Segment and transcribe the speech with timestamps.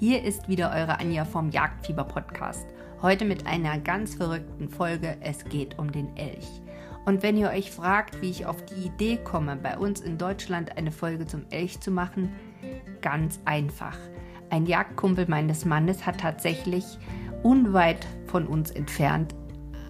[0.00, 2.66] Hier ist wieder eure Anja vom Jagdfieber Podcast.
[3.02, 5.18] Heute mit einer ganz verrückten Folge.
[5.20, 6.62] Es geht um den Elch.
[7.04, 10.78] Und wenn ihr euch fragt, wie ich auf die Idee komme, bei uns in Deutschland
[10.78, 12.32] eine Folge zum Elch zu machen,
[13.02, 13.98] ganz einfach.
[14.48, 16.86] Ein Jagdkumpel meines Mannes hat tatsächlich
[17.42, 19.34] unweit von uns entfernt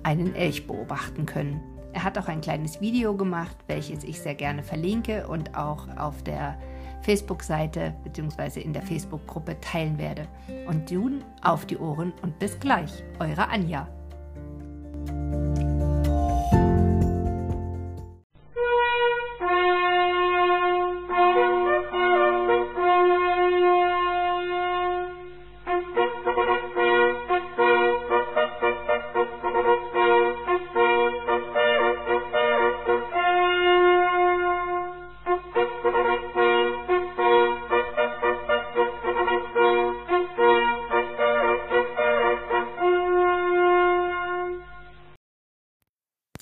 [0.02, 1.60] einen Elch beobachten können.
[1.92, 6.24] Er hat auch ein kleines Video gemacht, welches ich sehr gerne verlinke und auch auf
[6.24, 6.58] der
[7.02, 8.60] Facebook-Seite bzw.
[8.60, 10.26] in der Facebook-Gruppe teilen werde.
[10.66, 13.88] Und nun auf die Ohren und bis gleich, eure Anja.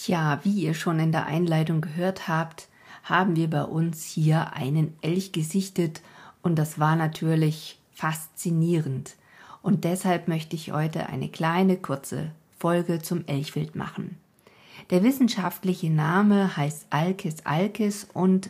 [0.09, 2.69] Tja, wie ihr schon in der Einleitung gehört habt,
[3.05, 6.01] haben wir bei uns hier einen Elch gesichtet
[6.41, 9.17] und das war natürlich faszinierend.
[9.61, 14.17] Und deshalb möchte ich heute eine kleine, kurze Folge zum Elchwild machen.
[14.89, 18.49] Der wissenschaftliche Name heißt Alkes alkes und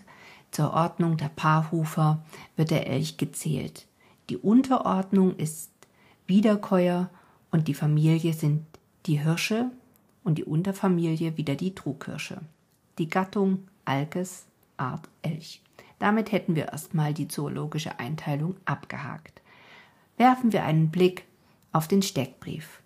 [0.52, 2.22] zur Ordnung der Paarhufer
[2.54, 3.88] wird der Elch gezählt.
[4.30, 5.72] Die Unterordnung ist
[6.28, 7.10] Wiederkäuer
[7.50, 8.64] und die Familie sind
[9.06, 9.72] die Hirsche,
[10.24, 12.40] und die Unterfamilie wieder die Trughirsche.
[12.98, 15.62] Die Gattung Alkes, Art Elch.
[15.98, 19.40] Damit hätten wir erstmal die zoologische Einteilung abgehakt.
[20.16, 21.24] Werfen wir einen Blick
[21.72, 22.80] auf den Steckbrief.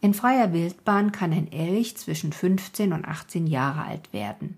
[0.00, 4.56] In freier Wildbahn kann ein Elch zwischen 15 und 18 Jahre alt werden.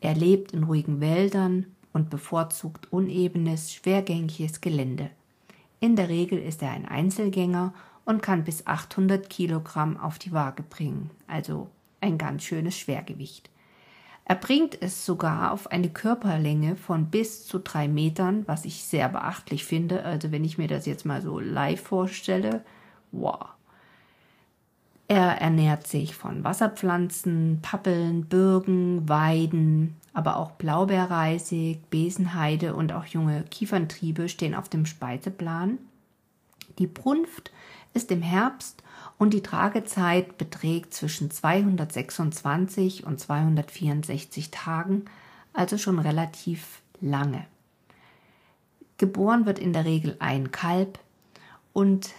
[0.00, 5.10] Er lebt in ruhigen Wäldern und bevorzugt unebenes, schwergängiges Gelände.
[5.78, 7.72] In der Regel ist er ein Einzelgänger
[8.04, 11.68] und kann bis 800 Kilogramm auf die Waage bringen, also
[12.00, 13.50] ein ganz schönes Schwergewicht.
[14.26, 19.08] Er bringt es sogar auf eine Körperlänge von bis zu drei Metern, was ich sehr
[19.10, 20.02] beachtlich finde.
[20.04, 22.64] Also wenn ich mir das jetzt mal so live vorstelle,
[23.12, 23.48] wow.
[25.08, 33.42] Er ernährt sich von Wasserpflanzen, Pappeln, Birken, Weiden, aber auch Blaubeerreisig, Besenheide und auch junge
[33.50, 35.78] Kieferntriebe stehen auf dem Speiseplan.
[36.78, 37.52] Die Brunft
[37.92, 38.82] ist im Herbst
[39.18, 45.04] und die Tragezeit beträgt zwischen 226 und 264 Tagen,
[45.52, 47.46] also schon relativ lange.
[48.98, 50.98] Geboren wird in der Regel ein Kalb
[51.72, 52.10] und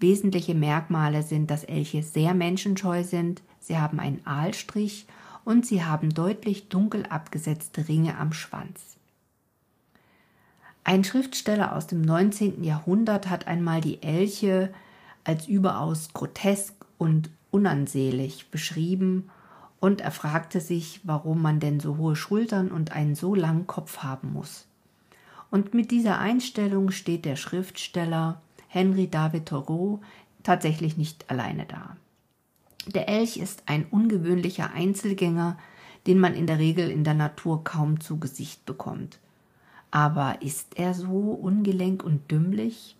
[0.00, 5.06] wesentliche Merkmale sind, dass Elche sehr menschenscheu sind, sie haben einen Aalstrich
[5.44, 8.96] und sie haben deutlich dunkel abgesetzte Ringe am Schwanz.
[10.84, 12.62] Ein Schriftsteller aus dem 19.
[12.62, 14.72] Jahrhundert hat einmal die Elche
[15.24, 19.30] als überaus grotesk und unansehlich beschrieben
[19.80, 23.98] und er fragte sich, warum man denn so hohe Schultern und einen so langen Kopf
[23.98, 24.66] haben muss.
[25.50, 30.00] Und mit dieser Einstellung steht der Schriftsteller Henry David Thoreau
[30.42, 31.96] tatsächlich nicht alleine da.
[32.86, 35.56] Der Elch ist ein ungewöhnlicher Einzelgänger,
[36.06, 39.18] den man in der Regel in der Natur kaum zu Gesicht bekommt.
[39.94, 42.96] Aber ist er so ungelenk und dümmlich?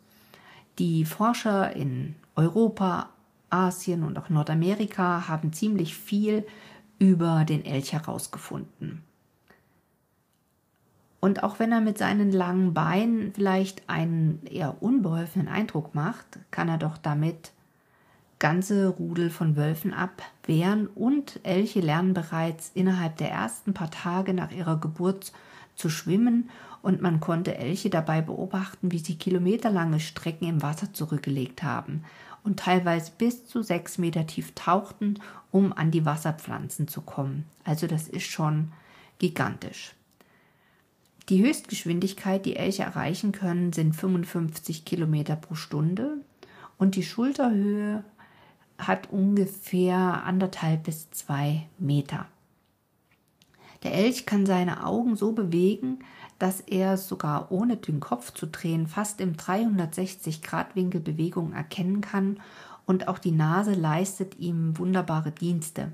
[0.79, 3.09] Die Forscher in Europa,
[3.51, 6.47] Asien und auch Nordamerika haben ziemlich viel
[7.01, 9.03] über den Elch herausgefunden.
[11.19, 16.69] Und auch wenn er mit seinen langen Beinen vielleicht einen eher unbeholfenen Eindruck macht, kann
[16.69, 17.51] er doch damit
[18.39, 24.53] ganze Rudel von Wölfen abwehren und Elche lernen bereits innerhalb der ersten paar Tage nach
[24.53, 25.33] ihrer Geburt
[25.77, 26.51] zu schwimmen
[26.83, 32.05] und man konnte Elche dabei beobachten, wie sie kilometerlange Strecken im Wasser zurückgelegt haben
[32.43, 35.19] und teilweise bis zu sechs Meter tief tauchten,
[35.51, 37.47] um an die Wasserpflanzen zu kommen.
[37.65, 38.71] Also das ist schon
[39.19, 39.95] gigantisch.
[41.31, 46.19] Die Höchstgeschwindigkeit, die Elche erreichen können, sind 55 Kilometer pro Stunde
[46.77, 48.05] und die Schulterhöhe
[48.77, 52.27] hat ungefähr anderthalb bis zwei Meter.
[53.85, 55.99] Der Elch kann seine Augen so bewegen,
[56.39, 62.41] dass er sogar ohne den Kopf zu drehen fast im 360-Grad-Winkel Bewegung erkennen kann
[62.87, 65.93] und auch die Nase leistet ihm wunderbare Dienste.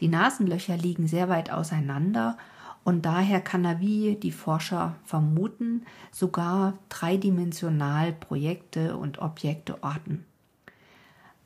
[0.00, 2.36] Die Nasenlöcher liegen sehr weit auseinander
[2.84, 10.24] und daher kann er, wie die Forscher vermuten, sogar dreidimensional Projekte und Objekte orten.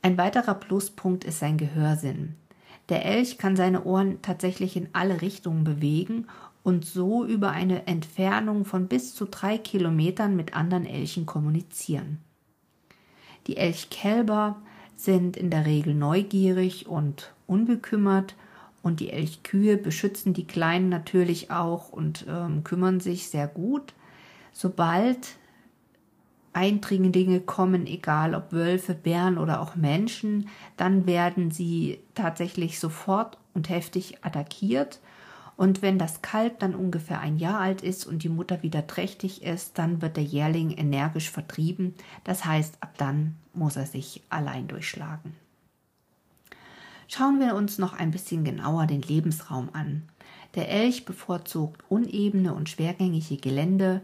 [0.01, 2.35] Ein weiterer Pluspunkt ist sein Gehörsinn.
[2.89, 6.27] Der Elch kann seine Ohren tatsächlich in alle Richtungen bewegen
[6.63, 12.19] und so über eine Entfernung von bis zu drei Kilometern mit anderen Elchen kommunizieren.
[13.47, 14.61] Die Elchkälber
[14.95, 18.35] sind in der Regel neugierig und unbekümmert
[18.81, 23.93] und die Elchkühe beschützen die Kleinen natürlich auch und ähm, kümmern sich sehr gut.
[24.51, 25.37] Sobald
[26.53, 33.69] Eindringlinge kommen, egal ob Wölfe, Bären oder auch Menschen, dann werden sie tatsächlich sofort und
[33.69, 34.99] heftig attackiert.
[35.55, 39.43] Und wenn das Kalb dann ungefähr ein Jahr alt ist und die Mutter wieder trächtig
[39.43, 41.93] ist, dann wird der Jährling energisch vertrieben.
[42.23, 45.35] Das heißt, ab dann muss er sich allein durchschlagen.
[47.07, 50.03] Schauen wir uns noch ein bisschen genauer den Lebensraum an.
[50.55, 54.01] Der Elch bevorzugt unebene und schwergängige Gelände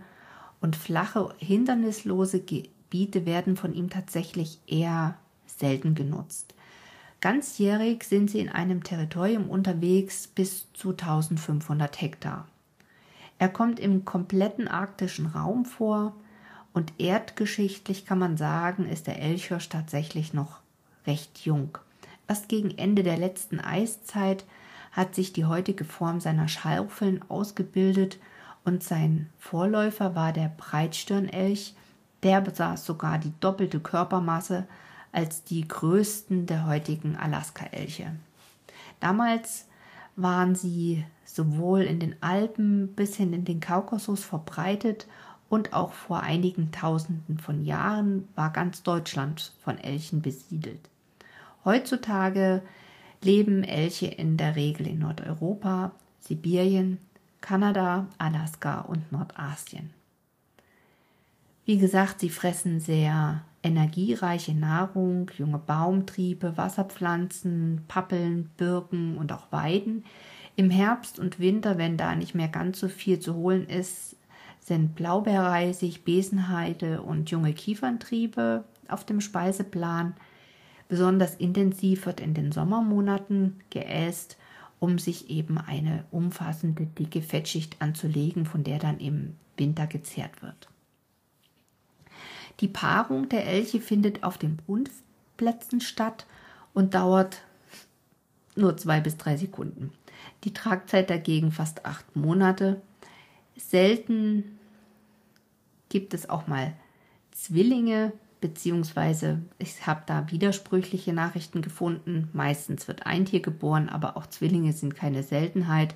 [0.61, 5.15] und flache, hindernislose Gebiete werden von ihm tatsächlich eher
[5.45, 6.53] selten genutzt.
[7.21, 12.47] Ganzjährig sind sie in einem Territorium unterwegs bis zu 1500 Hektar.
[13.39, 16.15] Er kommt im kompletten arktischen Raum vor
[16.73, 20.59] und erdgeschichtlich kann man sagen, ist der Elchhirsch tatsächlich noch
[21.07, 21.77] recht jung.
[22.27, 24.45] Erst gegen Ende der letzten Eiszeit
[24.91, 28.17] hat sich die heutige Form seiner Schaufeln ausgebildet
[28.65, 31.75] und sein Vorläufer war der Breitstirnelch,
[32.23, 34.67] der besaß sogar die doppelte Körpermasse
[35.11, 38.15] als die größten der heutigen Alaska-Elche.
[38.99, 39.65] Damals
[40.15, 45.07] waren sie sowohl in den Alpen bis hin in den Kaukasus verbreitet
[45.47, 50.89] und auch vor einigen Tausenden von Jahren war ganz Deutschland von Elchen besiedelt.
[51.65, 52.61] Heutzutage
[53.21, 56.99] leben Elche in der Regel in Nordeuropa, Sibirien,
[57.41, 59.91] Kanada, Alaska und Nordasien.
[61.65, 70.03] Wie gesagt, sie fressen sehr energiereiche Nahrung, junge Baumtriebe, Wasserpflanzen, Pappeln, Birken und auch Weiden.
[70.55, 74.15] Im Herbst und Winter, wenn da nicht mehr ganz so viel zu holen ist,
[74.59, 80.15] sind Blaubeerreisig, Besenheide und junge Kieferntriebe auf dem Speiseplan.
[80.87, 84.37] Besonders intensiv wird in den Sommermonaten geäst,
[84.79, 90.69] um sich eben eine umfassende dicke Fettschicht anzulegen, von der dann im Winter gezehrt wird.
[92.59, 96.25] Die Paarung der Elche findet auf den Brunftplätzen statt
[96.73, 97.41] und dauert
[98.55, 99.91] nur zwei bis drei Sekunden.
[100.43, 102.81] Die Tragzeit dagegen fast acht Monate.
[103.55, 104.57] Selten
[105.89, 106.73] gibt es auch mal
[107.31, 112.29] Zwillinge, beziehungsweise ich habe da widersprüchliche Nachrichten gefunden.
[112.33, 115.95] Meistens wird ein Tier geboren, aber auch Zwillinge sind keine Seltenheit.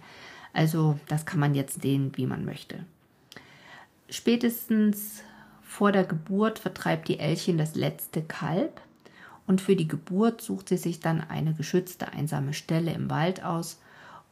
[0.52, 2.86] Also das kann man jetzt sehen, wie man möchte.
[4.10, 5.24] Spätestens
[5.62, 8.82] vor der Geburt vertreibt die Elchin das letzte Kalb
[9.48, 13.82] und für die Geburt sucht sie sich dann eine geschützte einsame Stelle im Wald aus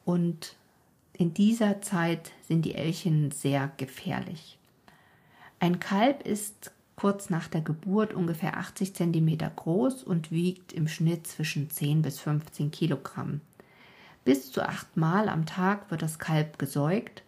[0.06, 0.56] und
[1.14, 4.58] in dieser Zeit sind die Elchen sehr gefährlich.
[5.60, 6.72] Ein Kalb ist
[7.02, 12.20] kurz nach der Geburt ungefähr 80 cm groß und wiegt im Schnitt zwischen 10 bis
[12.20, 13.42] 15 Kilogramm.
[14.24, 17.24] Bis zu achtmal am Tag wird das Kalb gesäugt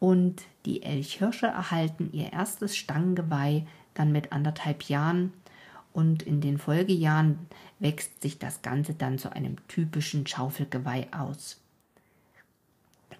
[0.00, 5.32] und die Elchhirsche erhalten ihr erstes Stangengeweih dann mit anderthalb Jahren
[5.94, 7.38] und in den Folgejahren
[7.78, 11.58] wächst sich das Ganze dann zu einem typischen Schaufelgeweih aus.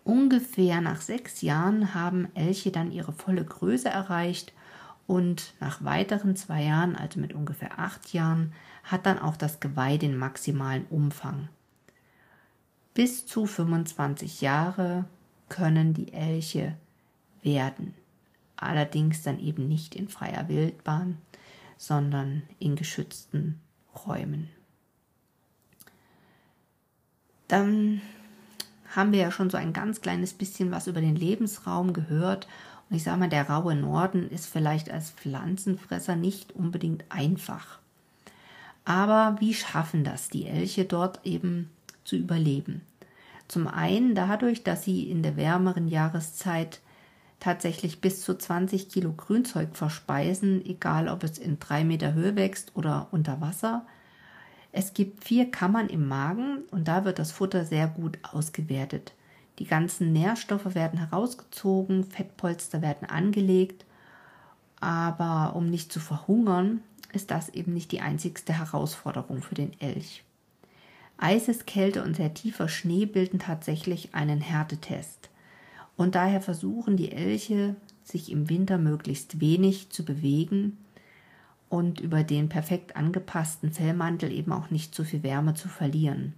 [0.05, 4.53] Ungefähr nach sechs Jahren haben Elche dann ihre volle Größe erreicht
[5.07, 8.53] und nach weiteren zwei Jahren, also mit ungefähr acht Jahren,
[8.85, 11.49] hat dann auch das Geweih den maximalen Umfang.
[12.95, 15.05] Bis zu 25 Jahre
[15.49, 16.77] können die Elche
[17.43, 17.95] werden.
[18.57, 21.19] Allerdings dann eben nicht in freier Wildbahn,
[21.77, 23.61] sondern in geschützten
[24.07, 24.49] Räumen.
[27.49, 28.01] Dann
[28.95, 32.49] haben wir ja schon so ein ganz kleines bisschen was über den Lebensraum gehört
[32.89, 37.79] und ich sage mal, der raue Norden ist vielleicht als Pflanzenfresser nicht unbedingt einfach.
[38.85, 41.71] Aber wie schaffen das die Elche dort eben
[42.05, 42.83] zu überleben?
[43.49, 46.81] Zum einen dadurch, dass sie in der wärmeren Jahreszeit
[47.41, 52.73] tatsächlich bis zu 20 Kilo Grünzeug verspeisen, egal ob es in drei Meter Höhe wächst
[52.75, 53.87] oder unter Wasser.
[54.73, 59.13] Es gibt vier Kammern im Magen und da wird das Futter sehr gut ausgewertet.
[59.59, 63.85] Die ganzen Nährstoffe werden herausgezogen, Fettpolster werden angelegt,
[64.81, 66.83] aber um nicht zu verhungern,
[67.13, 70.23] ist das eben nicht die einzigste Herausforderung für den Elch.
[71.19, 75.31] Eiseskälte und sehr tiefer Schnee bilden tatsächlich einen Härtetest.
[75.97, 80.77] Und daher versuchen die Elche, sich im Winter möglichst wenig zu bewegen
[81.71, 86.35] und über den perfekt angepassten Fellmantel eben auch nicht zu viel Wärme zu verlieren.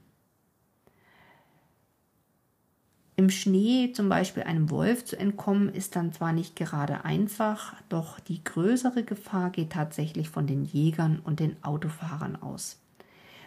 [3.19, 8.21] Im Schnee zum Beispiel einem Wolf zu entkommen, ist dann zwar nicht gerade einfach, doch
[8.21, 12.79] die größere Gefahr geht tatsächlich von den Jägern und den Autofahrern aus.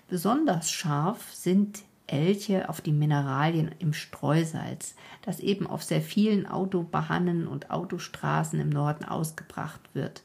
[0.10, 7.48] Besonders scharf sind Elche auf die Mineralien im Streusalz, das eben auf sehr vielen Autobahnen
[7.48, 10.24] und Autostraßen im Norden ausgebracht wird.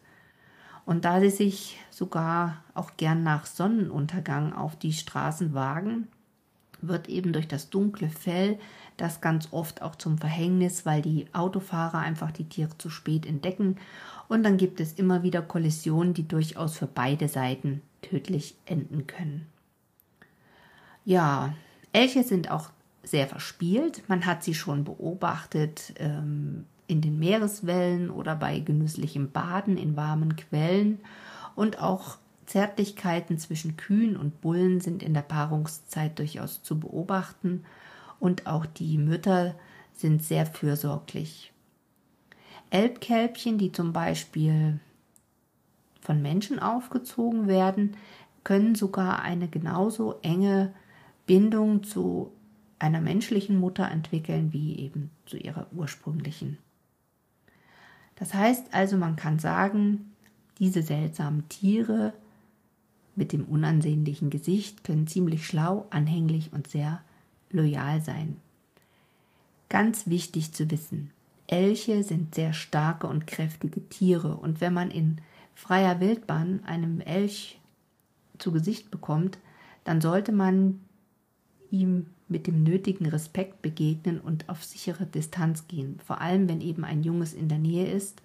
[0.86, 6.08] Und da sie sich sogar auch gern nach Sonnenuntergang auf die Straßen wagen,
[6.80, 8.58] wird eben durch das dunkle Fell
[8.96, 13.76] das ganz oft auch zum Verhängnis, weil die Autofahrer einfach die Tiere zu spät entdecken
[14.28, 19.46] und dann gibt es immer wieder Kollisionen, die durchaus für beide Seiten tödlich enden können.
[21.04, 21.54] Ja,
[21.92, 22.70] Elche sind auch
[23.04, 24.02] sehr verspielt.
[24.08, 30.36] Man hat sie schon beobachtet ähm, in den Meereswellen oder bei genüsslichem Baden in warmen
[30.36, 30.98] Quellen
[31.54, 37.64] und auch Zärtlichkeiten zwischen Kühen und Bullen sind in der Paarungszeit durchaus zu beobachten
[38.20, 39.54] und auch die Mütter
[39.92, 41.52] sind sehr fürsorglich.
[42.70, 44.80] Elbkälbchen, die zum Beispiel
[46.00, 47.96] von Menschen aufgezogen werden,
[48.44, 50.72] können sogar eine genauso enge
[51.26, 52.32] Bindung zu
[52.78, 56.58] einer menschlichen Mutter entwickeln wie eben zu ihrer ursprünglichen.
[58.16, 60.12] Das heißt also, man kann sagen,
[60.58, 62.12] diese seltsamen Tiere
[63.16, 67.00] mit dem unansehnlichen Gesicht können ziemlich schlau, anhänglich und sehr
[67.50, 68.36] loyal sein.
[69.68, 71.10] Ganz wichtig zu wissen,
[71.48, 74.36] Elche sind sehr starke und kräftige Tiere.
[74.36, 75.18] Und wenn man in
[75.54, 77.58] freier Wildbahn einem Elch
[78.38, 79.38] zu Gesicht bekommt,
[79.84, 80.80] dann sollte man
[81.70, 86.84] ihm mit dem nötigen Respekt begegnen und auf sichere Distanz gehen, vor allem wenn eben
[86.84, 88.20] ein Junges in der Nähe ist,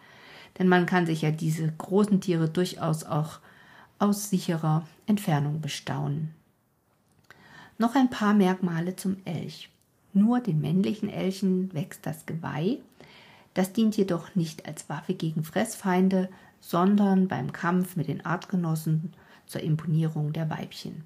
[0.57, 3.39] denn man kann sich ja diese großen Tiere durchaus auch
[4.01, 6.33] aus sicherer Entfernung bestaunen.
[7.77, 9.69] Noch ein paar Merkmale zum Elch.
[10.13, 12.79] Nur den männlichen Elchen wächst das Geweih.
[13.53, 16.29] Das dient jedoch nicht als Waffe gegen Fressfeinde,
[16.59, 19.13] sondern beim Kampf mit den Artgenossen
[19.45, 21.03] zur Imponierung der Weibchen.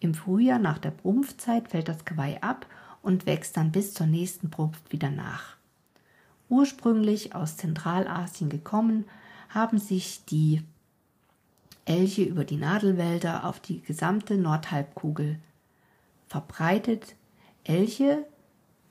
[0.00, 2.66] Im Frühjahr nach der Brumpfzeit fällt das Geweih ab
[3.02, 5.56] und wächst dann bis zur nächsten Brumpft wieder nach.
[6.48, 9.06] Ursprünglich aus Zentralasien gekommen,
[9.48, 10.62] haben sich die
[11.86, 15.38] Elche über die Nadelwälder auf die gesamte Nordhalbkugel
[16.28, 17.14] verbreitet.
[17.64, 18.26] Elche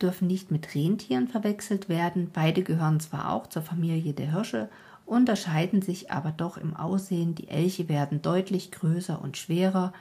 [0.02, 2.32] dürfen nicht mit Rentieren verwechselt werden.
[2.34, 4.70] Beide gehören zwar auch zur Familie der Hirsche,
[5.06, 7.36] unterscheiden sich aber doch im Aussehen.
[7.36, 9.94] Die Elche werden deutlich größer und schwerer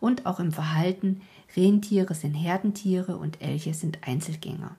[0.00, 1.22] und auch im Verhalten.
[1.56, 4.74] Rentiere sind Herdentiere und Elche sind Einzelgänger.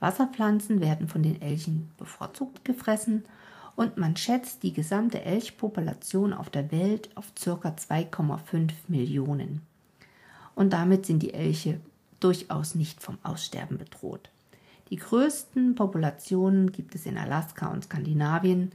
[0.00, 3.24] Wasserpflanzen werden von den Elchen bevorzugt gefressen
[3.76, 7.68] und man schätzt die gesamte Elchpopulation auf der Welt auf ca.
[7.68, 9.62] 2,5 Millionen.
[10.54, 11.80] Und damit sind die Elche
[12.20, 14.30] durchaus nicht vom Aussterben bedroht.
[14.90, 18.72] Die größten Populationen gibt es in Alaska und Skandinavien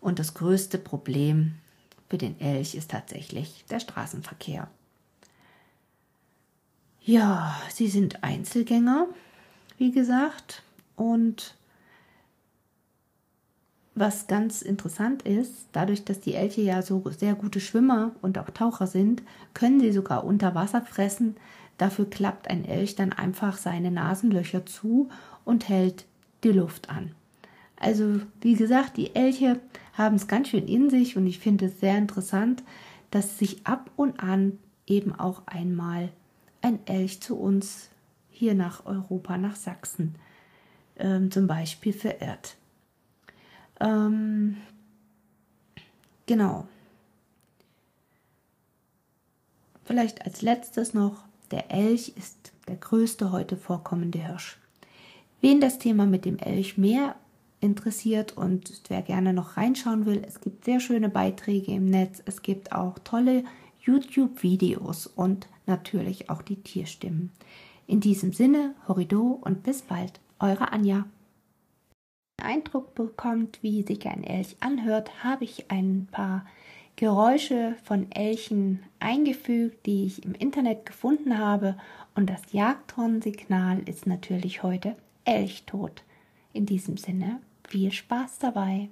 [0.00, 1.56] und das größte Problem
[2.08, 4.68] für den Elch ist tatsächlich der Straßenverkehr.
[7.02, 9.06] Ja, sie sind Einzelgänger,
[9.78, 10.62] wie gesagt,
[10.96, 11.54] und
[13.94, 18.50] was ganz interessant ist, dadurch, dass die Elche ja so sehr gute Schwimmer und auch
[18.50, 21.36] Taucher sind, können sie sogar unter Wasser fressen.
[21.76, 25.08] Dafür klappt ein Elch dann einfach seine Nasenlöcher zu
[25.44, 26.04] und hält
[26.44, 27.12] die Luft an.
[27.76, 29.58] Also, wie gesagt, die Elche
[29.94, 32.62] haben es ganz schön in sich und ich finde es sehr interessant,
[33.10, 36.10] dass sich ab und an eben auch einmal
[36.62, 37.88] ein Elch zu uns
[38.30, 40.14] hier nach Europa, nach Sachsen
[40.98, 42.56] ähm, zum Beispiel verirrt.
[43.80, 44.56] Ähm,
[46.26, 46.66] genau.
[49.84, 54.58] Vielleicht als letztes noch, der Elch ist der größte heute vorkommende Hirsch.
[55.40, 57.16] Wen das Thema mit dem Elch mehr
[57.60, 62.42] interessiert und wer gerne noch reinschauen will, es gibt sehr schöne Beiträge im Netz, es
[62.42, 63.44] gibt auch tolle
[63.82, 67.32] YouTube-Videos und natürlich auch die Tierstimmen.
[67.86, 71.06] In diesem Sinne, Horido und bis bald, eure Anja.
[72.42, 76.44] Eindruck bekommt, wie sich ein Elch anhört, habe ich ein paar
[76.96, 81.76] Geräusche von Elchen eingefügt, die ich im Internet gefunden habe.
[82.14, 86.02] Und das Jagdhornsignal ist natürlich heute Elchtod.
[86.52, 88.88] In diesem Sinne, viel Spaß dabei.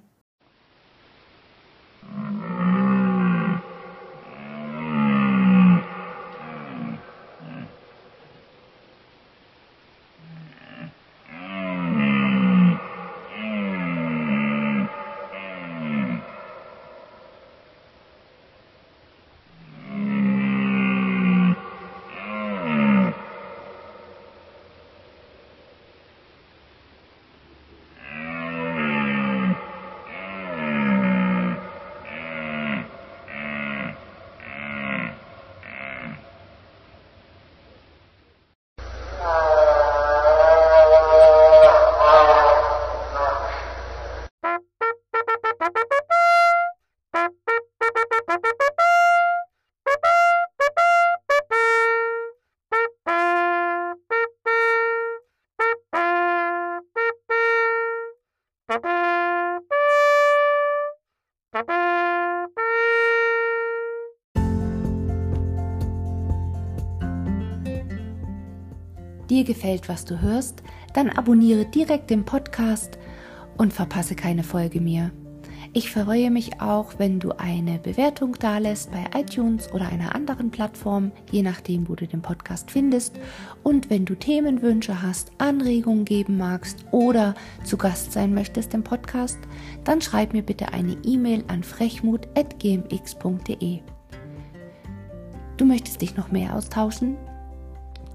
[69.29, 72.97] Dir gefällt, was du hörst, dann abonniere direkt den Podcast
[73.57, 75.11] und verpasse keine Folge mehr.
[75.71, 81.11] Ich freue mich auch, wenn du eine Bewertung dalässt bei iTunes oder einer anderen Plattform,
[81.29, 83.19] je nachdem, wo du den Podcast findest.
[83.61, 89.37] Und wenn du Themenwünsche hast, Anregungen geben magst oder zu Gast sein möchtest im Podcast,
[89.83, 93.79] dann schreib mir bitte eine E-Mail an frechmut.gmx.de.
[95.57, 97.15] Du möchtest dich noch mehr austauschen?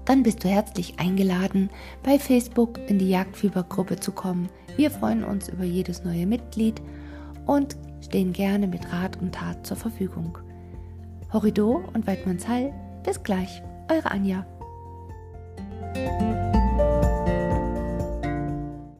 [0.05, 1.69] Dann bist du herzlich eingeladen,
[2.03, 4.49] bei Facebook in die Jagdfiebergruppe zu kommen.
[4.77, 6.81] Wir freuen uns über jedes neue Mitglied
[7.45, 10.37] und stehen gerne mit Rat und Tat zur Verfügung.
[11.33, 12.71] Horrido und Weidmanns Hall,
[13.03, 14.45] bis gleich, eure Anja.